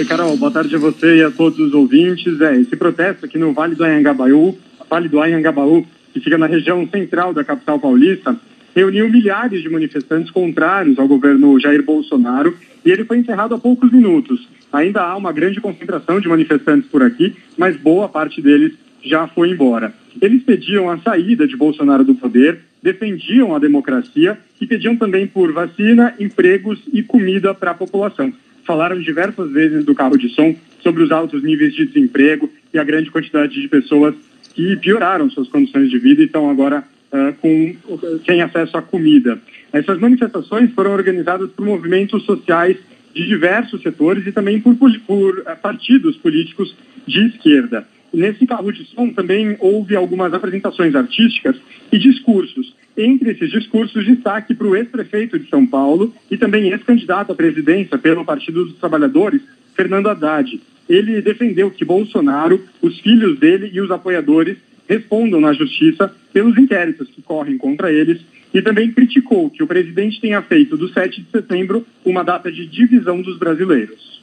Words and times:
Oi, 0.00 0.06
Carol, 0.06 0.34
boa 0.34 0.50
tarde 0.50 0.74
a 0.74 0.78
você 0.78 1.18
e 1.18 1.22
a 1.22 1.30
todos 1.30 1.58
os 1.58 1.74
ouvintes. 1.74 2.40
É, 2.40 2.56
esse 2.56 2.74
protesto 2.74 3.26
aqui 3.26 3.36
no 3.36 3.52
Vale 3.52 3.74
do 3.74 3.84
Anhangabaú, 3.84 4.56
Vale 4.88 5.10
do 5.10 5.20
Anhangabaú, 5.20 5.86
que 6.10 6.20
fica 6.20 6.38
na 6.38 6.46
região 6.46 6.88
central 6.88 7.34
da 7.34 7.44
capital 7.44 7.78
paulista, 7.78 8.34
reuniu 8.74 9.10
milhares 9.10 9.60
de 9.60 9.68
manifestantes 9.68 10.30
contrários 10.30 10.98
ao 10.98 11.06
governo 11.06 11.60
Jair 11.60 11.82
Bolsonaro 11.82 12.56
e 12.82 12.90
ele 12.90 13.04
foi 13.04 13.18
encerrado 13.18 13.54
há 13.54 13.58
poucos 13.58 13.92
minutos. 13.92 14.48
Ainda 14.72 15.02
há 15.02 15.14
uma 15.14 15.32
grande 15.32 15.60
concentração 15.60 16.18
de 16.18 16.28
manifestantes 16.28 16.88
por 16.88 17.02
aqui, 17.02 17.36
mas 17.58 17.76
boa 17.76 18.08
parte 18.08 18.40
deles 18.40 18.72
já 19.04 19.28
foi 19.28 19.50
embora. 19.50 19.92
Eles 20.18 20.42
pediam 20.42 20.88
a 20.88 20.96
saída 20.96 21.46
de 21.46 21.58
Bolsonaro 21.58 22.04
do 22.04 22.14
poder, 22.14 22.60
defendiam 22.82 23.54
a 23.54 23.58
democracia 23.58 24.38
e 24.58 24.66
pediam 24.66 24.96
também 24.96 25.26
por 25.26 25.52
vacina, 25.52 26.14
empregos 26.18 26.80
e 26.90 27.02
comida 27.02 27.52
para 27.52 27.72
a 27.72 27.74
população. 27.74 28.32
Falaram 28.70 29.00
diversas 29.00 29.50
vezes 29.50 29.84
do 29.84 29.96
carro 29.96 30.16
de 30.16 30.28
som 30.28 30.54
sobre 30.80 31.02
os 31.02 31.10
altos 31.10 31.42
níveis 31.42 31.74
de 31.74 31.86
desemprego 31.86 32.48
e 32.72 32.78
a 32.78 32.84
grande 32.84 33.10
quantidade 33.10 33.60
de 33.60 33.66
pessoas 33.66 34.14
que 34.54 34.76
pioraram 34.76 35.28
suas 35.28 35.48
condições 35.48 35.90
de 35.90 35.98
vida 35.98 36.22
e 36.22 36.26
estão 36.26 36.48
agora 36.48 36.84
uh, 37.12 37.32
com, 37.40 37.74
sem 38.24 38.40
acesso 38.40 38.76
à 38.76 38.82
comida. 38.82 39.40
Essas 39.72 39.98
manifestações 39.98 40.70
foram 40.72 40.92
organizadas 40.92 41.50
por 41.50 41.66
movimentos 41.66 42.24
sociais 42.24 42.76
de 43.12 43.26
diversos 43.26 43.82
setores 43.82 44.24
e 44.24 44.30
também 44.30 44.60
por, 44.60 44.76
por, 44.76 44.96
por 45.00 45.38
uh, 45.40 45.56
partidos 45.60 46.16
políticos 46.18 46.72
de 47.08 47.26
esquerda. 47.26 47.84
Nesse 48.12 48.46
carro 48.46 48.72
de 48.72 48.84
som 48.86 49.08
também 49.10 49.56
houve 49.60 49.94
algumas 49.94 50.34
apresentações 50.34 50.94
artísticas 50.94 51.56
e 51.92 51.98
discursos. 51.98 52.74
Entre 52.96 53.30
esses 53.30 53.50
discursos, 53.50 54.04
destaque 54.04 54.54
para 54.54 54.66
o 54.66 54.74
ex-prefeito 54.74 55.38
de 55.38 55.48
São 55.48 55.66
Paulo 55.66 56.12
e 56.30 56.36
também 56.36 56.68
ex-candidato 56.68 57.32
à 57.32 57.34
presidência 57.34 57.96
pelo 57.96 58.24
Partido 58.24 58.64
dos 58.64 58.76
Trabalhadores, 58.78 59.40
Fernando 59.74 60.08
Haddad. 60.08 60.60
Ele 60.88 61.22
defendeu 61.22 61.70
que 61.70 61.84
Bolsonaro, 61.84 62.60
os 62.82 62.98
filhos 62.98 63.38
dele 63.38 63.70
e 63.72 63.80
os 63.80 63.90
apoiadores 63.90 64.56
respondam 64.88 65.40
na 65.40 65.52
justiça 65.52 66.12
pelos 66.32 66.58
inquéritos 66.58 67.08
que 67.08 67.22
correm 67.22 67.56
contra 67.56 67.92
eles 67.92 68.20
e 68.52 68.60
também 68.60 68.90
criticou 68.90 69.48
que 69.48 69.62
o 69.62 69.66
presidente 69.66 70.20
tenha 70.20 70.42
feito 70.42 70.76
do 70.76 70.92
7 70.92 71.22
de 71.22 71.30
setembro 71.30 71.86
uma 72.04 72.24
data 72.24 72.50
de 72.50 72.66
divisão 72.66 73.22
dos 73.22 73.38
brasileiros. 73.38 74.20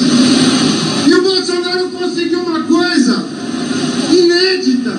E 0.00 1.14
o 1.14 1.22
Bolsonaro 1.22 1.90
conseguiu 1.90 2.40
uma 2.40 2.62
coisa 2.62 3.26
inédita, 4.12 4.96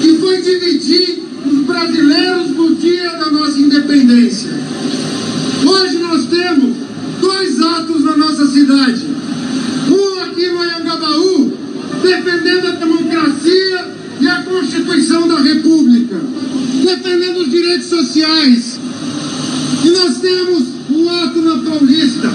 que 0.00 0.16
foi 0.18 0.42
dividir 0.42 1.18
os 1.44 1.66
brasileiros 1.66 2.50
no 2.50 2.69
dia 2.80 3.10
da 3.10 3.30
nossa 3.30 3.58
independência. 3.58 4.50
Hoje 5.64 5.98
nós 5.98 6.26
temos 6.26 6.76
dois 7.20 7.60
atos 7.60 8.02
na 8.02 8.16
nossa 8.16 8.46
cidade. 8.46 9.06
Um 9.88 10.20
aqui 10.20 10.48
no 10.48 10.60
Anhangabaú, 10.60 11.52
defendendo 12.02 12.66
a 12.68 12.70
democracia 12.76 13.88
e 14.20 14.28
a 14.28 14.42
Constituição 14.42 15.28
da 15.28 15.40
República, 15.40 16.20
defendendo 16.82 17.40
os 17.42 17.50
direitos 17.50 17.88
sociais. 17.88 18.80
E 19.84 19.90
nós 19.90 20.18
temos 20.18 20.62
um 20.90 21.08
ato 21.10 21.42
na 21.42 21.58
Paulista 21.58 22.32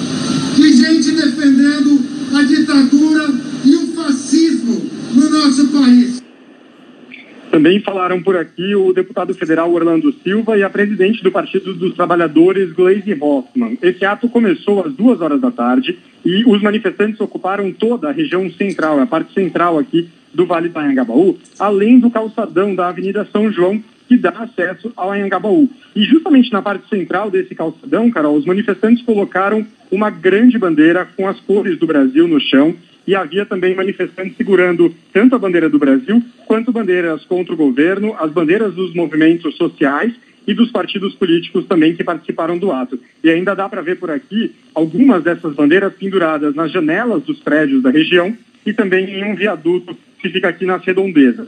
de 0.56 0.74
gente 0.74 1.12
defendendo 1.12 2.00
a 2.34 2.44
ditadura 2.44 3.34
e 3.66 3.76
o 3.76 3.88
fascismo 3.96 4.90
no 5.14 5.30
nosso 5.30 5.68
país. 5.68 6.25
Também 7.66 7.80
falaram 7.80 8.22
por 8.22 8.38
aqui 8.38 8.76
o 8.76 8.94
deputado 8.94 9.34
federal 9.34 9.74
Orlando 9.74 10.14
Silva 10.24 10.56
e 10.56 10.62
a 10.62 10.70
presidente 10.70 11.24
do 11.24 11.32
Partido 11.32 11.74
dos 11.74 11.96
Trabalhadores, 11.96 12.72
Gleisi 12.72 13.18
Hoffmann. 13.20 13.76
Esse 13.82 14.06
ato 14.06 14.30
começou 14.30 14.86
às 14.86 14.94
duas 14.94 15.20
horas 15.20 15.42
da 15.42 15.50
tarde 15.50 15.98
e 16.24 16.44
os 16.46 16.62
manifestantes 16.62 17.20
ocuparam 17.20 17.72
toda 17.72 18.08
a 18.08 18.12
região 18.12 18.48
central, 18.52 19.00
a 19.00 19.08
parte 19.08 19.34
central 19.34 19.80
aqui 19.80 20.08
do 20.32 20.46
Vale 20.46 20.70
do 20.70 20.78
Anhangabaú, 20.78 21.40
além 21.58 22.00
do 22.00 22.12
calçadão 22.12 22.76
da 22.76 22.90
Avenida 22.90 23.28
São 23.32 23.52
João, 23.52 23.84
que 24.08 24.16
dá 24.16 24.30
acesso 24.30 24.94
ao 24.96 25.12
Anhangabaú. 25.12 25.68
E 25.96 26.04
justamente 26.04 26.54
na 26.54 26.62
parte 26.62 26.88
central 26.88 27.31
desse 27.31 27.56
calçadão, 27.56 28.12
Carol, 28.12 28.36
os 28.36 28.46
manifestantes 28.46 29.04
colocaram 29.04 29.66
uma 29.90 30.12
grande 30.12 30.59
bandeira 30.59 31.08
com 31.18 31.28
as 31.28 31.40
cores 31.40 31.80
do 31.80 31.88
Brasil 31.88 32.28
no 32.28 32.40
chão 32.40 32.75
e 33.08 33.16
havia 33.16 33.46
também 33.46 33.76
manifestantes 33.76 34.36
segurando 34.38 34.94
tanto 35.14 35.36
a 35.36 35.40
bandeira 35.40 35.70
do 35.70 35.80
Brasil 35.80 36.22
quanto 36.46 36.72
bandeiras 36.72 37.24
contra 37.26 37.54
o 37.54 37.58
governo, 37.58 38.16
as 38.20 38.32
bandeiras 38.32 38.74
dos 38.74 38.94
movimentos 38.94 39.56
sociais 39.56 40.14
e 40.48 40.54
dos 40.54 40.72
partidos 40.72 41.16
políticos 41.16 41.66
também 41.66 41.96
que 41.96 42.04
participaram 42.04 42.58
do 42.58 42.72
ato. 42.72 43.00
E 43.24 43.30
ainda 43.30 43.56
dá 43.56 43.68
para 43.68 43.82
ver 43.82 43.98
por 43.98 44.12
aqui 44.12 44.54
algumas 44.74 45.24
dessas 45.24 45.54
bandeiras 45.56 45.94
penduradas 45.94 46.54
nas 46.54 46.72
janelas 46.72 47.24
dos 47.24 47.40
prédios 47.40 47.82
da 47.82 47.90
região 47.90 48.36
e 48.66 48.74
também 48.74 49.10
em 49.10 49.24
um 49.24 49.36
viaduto 49.36 49.96
que 50.20 50.30
fica 50.30 50.50
aqui 50.50 50.66
nas 50.66 50.84
redondezas. 50.84 51.48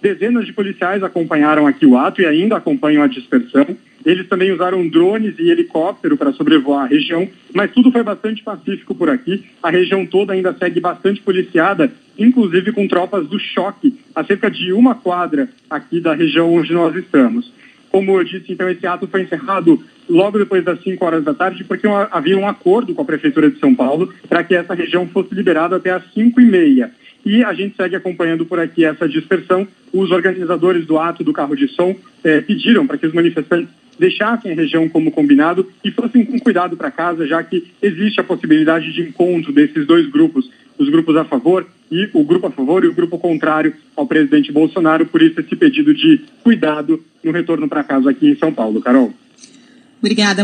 Dezenas 0.00 0.46
de 0.46 0.52
policiais 0.52 1.02
acompanharam 1.02 1.66
aqui 1.66 1.86
o 1.86 1.96
ato 1.96 2.20
e 2.20 2.26
ainda 2.26 2.56
acompanham 2.56 3.02
a 3.02 3.06
dispersão. 3.06 3.66
Eles 4.06 4.28
também 4.28 4.52
usaram 4.52 4.88
drones 4.88 5.34
e 5.36 5.50
helicóptero 5.50 6.16
para 6.16 6.32
sobrevoar 6.32 6.84
a 6.84 6.86
região, 6.86 7.28
mas 7.52 7.72
tudo 7.72 7.90
foi 7.90 8.04
bastante 8.04 8.40
pacífico 8.40 8.94
por 8.94 9.10
aqui. 9.10 9.44
A 9.60 9.68
região 9.68 10.06
toda 10.06 10.32
ainda 10.32 10.54
segue 10.56 10.78
bastante 10.78 11.20
policiada, 11.20 11.92
inclusive 12.16 12.70
com 12.70 12.86
tropas 12.86 13.26
do 13.26 13.36
choque, 13.40 13.98
a 14.14 14.22
cerca 14.22 14.48
de 14.48 14.72
uma 14.72 14.94
quadra 14.94 15.48
aqui 15.68 16.00
da 16.00 16.14
região 16.14 16.54
onde 16.54 16.72
nós 16.72 16.94
estamos. 16.94 17.52
Como 17.90 18.16
eu 18.16 18.22
disse, 18.22 18.52
então, 18.52 18.70
esse 18.70 18.86
ato 18.86 19.08
foi 19.08 19.22
encerrado 19.22 19.82
logo 20.08 20.38
depois 20.38 20.64
das 20.64 20.80
5 20.82 21.04
horas 21.04 21.24
da 21.24 21.34
tarde, 21.34 21.64
porque 21.64 21.88
havia 22.12 22.38
um 22.38 22.46
acordo 22.46 22.94
com 22.94 23.02
a 23.02 23.06
Prefeitura 23.06 23.50
de 23.50 23.58
São 23.58 23.74
Paulo 23.74 24.14
para 24.28 24.44
que 24.44 24.54
essa 24.54 24.74
região 24.74 25.08
fosse 25.08 25.34
liberada 25.34 25.76
até 25.76 25.90
as 25.90 26.04
5 26.12 26.40
e 26.40 26.44
meia. 26.44 26.92
E 27.24 27.42
a 27.42 27.52
gente 27.52 27.74
segue 27.74 27.96
acompanhando 27.96 28.46
por 28.46 28.60
aqui 28.60 28.84
essa 28.84 29.08
dispersão. 29.08 29.66
Os 29.92 30.12
organizadores 30.12 30.86
do 30.86 30.96
ato 30.96 31.24
do 31.24 31.32
carro 31.32 31.56
de 31.56 31.66
som 31.66 31.96
eh, 32.22 32.40
pediram 32.40 32.86
para 32.86 32.96
que 32.98 33.06
os 33.06 33.12
manifestantes 33.12 33.68
deixassem 33.98 34.52
a 34.52 34.54
região 34.54 34.88
como 34.88 35.10
combinado 35.10 35.70
e 35.84 35.90
fossem 35.90 36.24
com 36.24 36.38
cuidado 36.38 36.76
para 36.76 36.90
casa, 36.90 37.26
já 37.26 37.42
que 37.42 37.72
existe 37.82 38.20
a 38.20 38.24
possibilidade 38.24 38.92
de 38.92 39.02
encontro 39.02 39.52
desses 39.52 39.86
dois 39.86 40.08
grupos, 40.10 40.48
os 40.78 40.88
grupos 40.88 41.16
a 41.16 41.24
favor 41.24 41.66
e 41.90 42.08
o 42.12 42.24
grupo 42.24 42.46
a 42.46 42.50
favor 42.50 42.84
e 42.84 42.88
o 42.88 42.94
grupo 42.94 43.18
contrário 43.18 43.74
ao 43.96 44.06
presidente 44.06 44.52
Bolsonaro. 44.52 45.06
Por 45.06 45.22
isso, 45.22 45.40
esse 45.40 45.56
pedido 45.56 45.94
de 45.94 46.20
cuidado 46.42 47.02
no 47.22 47.32
retorno 47.32 47.68
para 47.68 47.84
casa 47.84 48.10
aqui 48.10 48.28
em 48.28 48.36
São 48.36 48.52
Paulo. 48.52 48.80
Carol. 48.80 49.12
Obrigada. 49.98 50.34